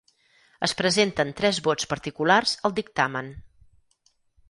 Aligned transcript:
Es 0.67 0.73
presenten 0.79 1.35
tres 1.43 1.61
vots 1.69 1.89
particulars 1.93 2.57
al 2.71 2.77
Dictamen. 2.83 3.33